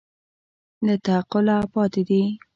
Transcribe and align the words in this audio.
له 0.85 0.95
تعقله 1.05 1.57
پاتې 1.73 2.01
دي 2.09 2.23